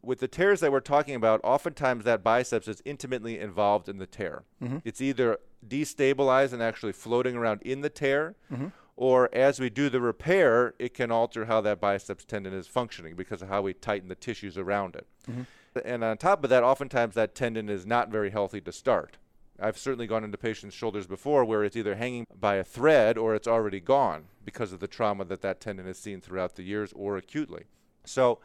[0.01, 4.06] With the tears that we're talking about, oftentimes that biceps is intimately involved in the
[4.06, 4.43] tear.
[4.62, 4.78] Mm-hmm.
[4.86, 8.67] It's either destabilized and actually floating around in the tear, mm-hmm.
[8.95, 13.15] or as we do the repair, it can alter how that biceps tendon is functioning
[13.15, 15.08] because of how we tighten the tissues around it.
[15.28, 15.41] Mm-hmm.
[15.84, 19.17] And on top of that, oftentimes that tendon is not very healthy to start.
[19.60, 23.36] I've certainly gone into patients' shoulders before where it's either hanging by a thread or
[23.36, 26.91] it's already gone because of the trauma that that tendon has seen throughout the years
[26.94, 27.65] or acutely.
[28.04, 28.39] So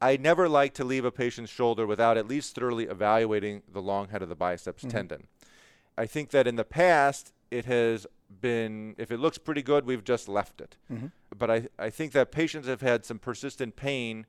[0.00, 4.08] I never like to leave a patient's shoulder without at least thoroughly evaluating the long
[4.08, 4.90] head of the biceps mm-hmm.
[4.90, 5.26] tendon.
[5.96, 8.06] I think that in the past, it has
[8.40, 10.76] been, if it looks pretty good, we've just left it.
[10.90, 11.06] Mm-hmm.
[11.36, 14.26] But I, I think that patients have had some persistent pain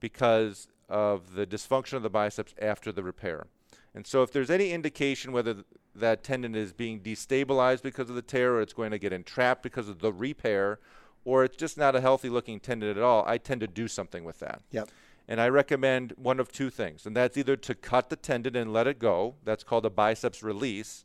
[0.00, 3.46] because of the dysfunction of the biceps after the repair.
[3.94, 8.16] And so, if there's any indication whether th- that tendon is being destabilized because of
[8.16, 10.78] the tear, or it's going to get entrapped because of the repair,
[11.24, 14.24] or it's just not a healthy looking tendon at all, I tend to do something
[14.24, 14.62] with that.
[14.70, 14.88] Yep.
[15.28, 18.72] And I recommend one of two things, and that's either to cut the tendon and
[18.72, 19.36] let it go.
[19.44, 21.04] That's called a biceps release.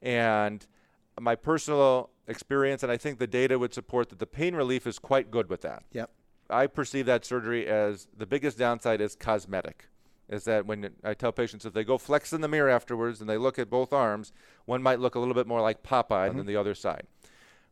[0.00, 0.64] And
[1.20, 4.98] my personal experience, and I think the data would support that the pain relief is
[4.98, 5.84] quite good with that.
[5.92, 6.10] Yep.
[6.48, 9.86] I perceive that surgery as the biggest downside is cosmetic.
[10.28, 13.30] Is that when I tell patients if they go flex in the mirror afterwards and
[13.30, 14.32] they look at both arms,
[14.64, 16.46] one might look a little bit more like Popeye than mm-hmm.
[16.48, 17.06] the other side.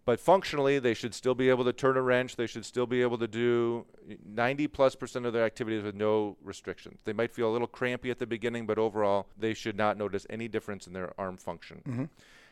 [0.05, 2.37] But functionally, they should still be able to turn a wrench.
[2.37, 3.87] They should still be able to do
[4.27, 7.01] 90 plus percent of their activities with no restrictions.
[7.05, 10.27] They might feel a little crampy at the beginning, but overall, they should not notice
[10.29, 11.83] any difference in their arm function.
[11.88, 12.05] Mm-hmm.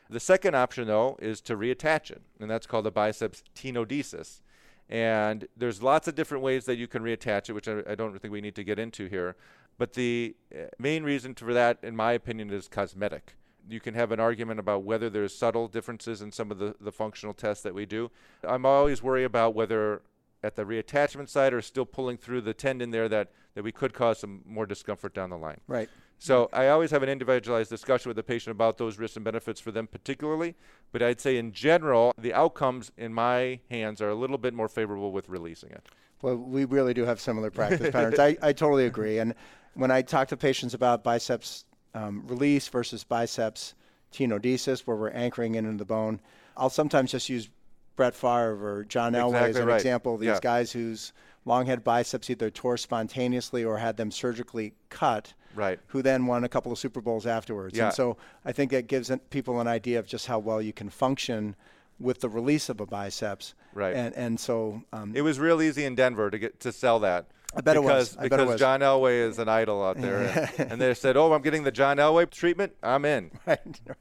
[0.09, 4.41] The second option, though, is to reattach it, and that's called the biceps tenodesis.
[4.89, 8.19] And there's lots of different ways that you can reattach it, which I, I don't
[8.19, 9.37] think we need to get into here.
[9.83, 13.35] But the uh, main reason for that, in my opinion, is cosmetic.
[13.69, 16.93] You can have an argument about whether there's subtle differences in some of the, the
[16.93, 18.09] functional tests that we do.
[18.45, 20.03] I'm always worried about whether
[20.45, 23.93] at the reattachment side or still pulling through the tendon there that, that we could
[23.93, 25.61] cause some more discomfort down the line.
[25.67, 25.89] Right.
[26.21, 29.59] So I always have an individualized discussion with the patient about those risks and benefits
[29.59, 30.55] for them particularly,
[30.93, 34.69] but I'd say in general, the outcomes in my hands are a little bit more
[34.69, 35.89] favorable with releasing it.
[36.23, 38.21] Well, we really do have similar practice patterns.
[38.21, 39.19] I, I totally agree.
[39.19, 39.35] And
[39.75, 43.75] when I talk to patients about biceps um, release versus biceps
[44.13, 46.21] tenodesis, where we're anchoring it into the bone,
[46.57, 47.49] I'll sometimes just use
[47.97, 49.77] Brett Favre or John Elway as an right.
[49.77, 50.17] example.
[50.19, 50.41] These Yeah.
[50.41, 51.13] guys whose
[51.45, 55.35] long head biceps either tore spontaneously or had them surgically cut.
[55.55, 55.79] Right.
[55.89, 57.77] Who then won a couple of Super Bowls afterwards.
[57.77, 57.87] Yeah.
[57.87, 60.89] And so I think that gives people an idea of just how well you can
[60.89, 61.57] function
[61.99, 63.55] with the release of a biceps.
[63.75, 63.95] Right.
[63.95, 67.27] And and so um, It was real easy in Denver to get to sell that.
[67.55, 68.11] I bet it was.
[68.11, 68.59] because, I bet it was.
[68.59, 71.71] John Elway is an idol out there, and, and they said, "Oh, I'm getting the
[71.71, 72.73] John Elway treatment.
[72.83, 73.97] I'm in." Right, right.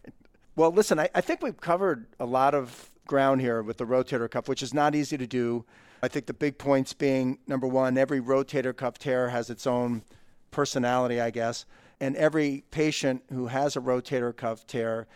[0.56, 4.30] Well, listen, I, I think we've covered a lot of ground here with the rotator
[4.30, 5.66] cuff, which is not easy to do.
[6.04, 10.04] I think the big points being number one, every rotator cuff tear has its own
[10.52, 11.66] personality, I guess,
[12.00, 15.08] and every patient who has a rotator cuff tear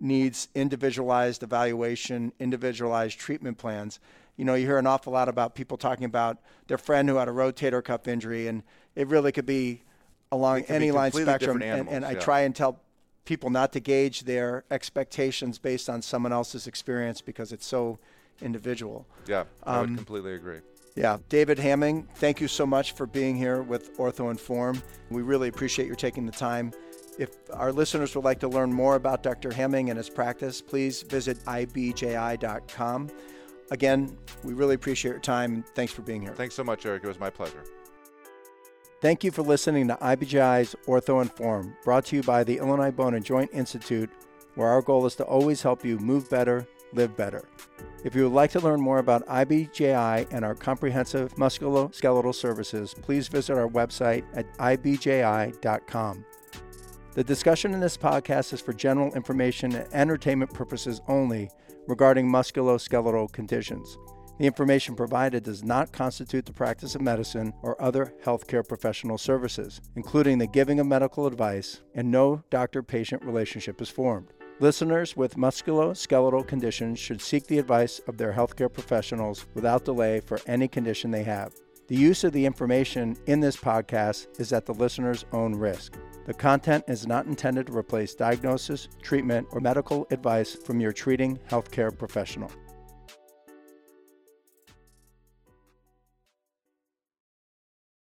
[0.00, 4.00] needs individualized evaluation, individualized treatment plans.
[4.42, 7.28] You know, you hear an awful lot about people talking about their friend who had
[7.28, 8.64] a rotator cuff injury, and
[8.96, 9.82] it really could be
[10.32, 11.60] along be any line spectrum.
[11.60, 12.80] different And, and animals, I try and tell
[13.24, 18.00] people not to gauge their expectations based on someone else's experience because it's so
[18.40, 19.06] individual.
[19.28, 20.58] Yeah, I Um, would completely agree.
[20.96, 24.82] Yeah, David Hamming, thank you so much for being here with Ortho Inform.
[25.08, 26.72] We really appreciate your taking the time.
[27.16, 29.52] If our listeners would like to learn more about Dr.
[29.52, 33.08] Hemming and his practice, please visit ibji.com.
[33.72, 35.64] Again, we really appreciate your time.
[35.74, 36.34] Thanks for being here.
[36.34, 37.04] Thanks so much, Eric.
[37.04, 37.64] It was my pleasure.
[39.00, 43.14] Thank you for listening to IBJI's Ortho Inform, brought to you by the Illinois Bone
[43.14, 44.10] and Joint Institute,
[44.56, 47.48] where our goal is to always help you move better, live better.
[48.04, 53.26] If you would like to learn more about IBJI and our comprehensive musculoskeletal services, please
[53.26, 56.26] visit our website at ibji.com.
[57.14, 61.50] The discussion in this podcast is for general information and entertainment purposes only
[61.86, 63.98] regarding musculoskeletal conditions.
[64.38, 69.80] The information provided does not constitute the practice of medicine or other healthcare professional services,
[69.94, 74.32] including the giving of medical advice, and no doctor patient relationship is formed.
[74.58, 80.40] Listeners with musculoskeletal conditions should seek the advice of their healthcare professionals without delay for
[80.46, 81.52] any condition they have.
[81.88, 85.94] The use of the information in this podcast is at the listener's own risk.
[86.24, 91.36] The content is not intended to replace diagnosis, treatment, or medical advice from your treating
[91.50, 92.50] healthcare professional.